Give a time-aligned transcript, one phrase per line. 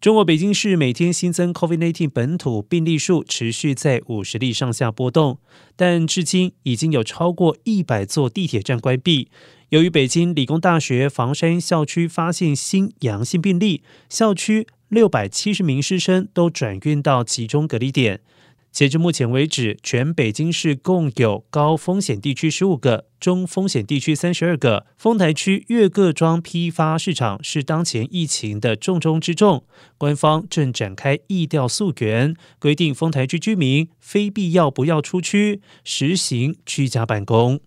[0.00, 5.36] 中国北京市每天新增 COVID-19 本土病例数持续在五十例上下波动，
[5.76, 9.28] 但至今已经有超过一百座地铁站关闭。
[9.68, 18.20] 由于北京理工大学房山校区发现新阳性病例，校区六百七十名师生都转运到集中隔离点。
[18.72, 24.86] 截至目前为止，全北京市共有高风险地区十五个，中风险地区三十二个。
[24.96, 29.64] 丰台区岳各庄批发市场是当前疫情的重中之重，
[29.98, 37.60] 官方正展开疫调溯源，规定丰台区居民非必要不要出区，实行居家办公。